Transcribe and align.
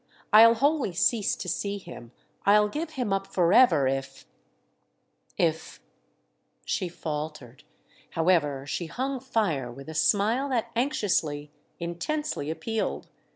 I'll 0.33 0.55
wholly 0.55 0.93
cease 0.93 1.35
to 1.35 1.47
see 1.47 1.77
him, 1.77 2.11
I'll 2.43 2.69
give 2.69 2.93
him 2.93 3.13
up 3.13 3.27
forever, 3.27 3.87
if—if—!" 3.87 5.79
She 6.65 6.89
faltered, 6.89 7.63
however, 8.09 8.65
she 8.65 8.87
hung 8.87 9.19
fire 9.19 9.71
with 9.71 9.87
a 9.87 9.93
smile 9.93 10.49
that 10.49 10.71
anxiously, 10.75 11.51
intensely 11.79 12.49
appealed. 12.49 13.09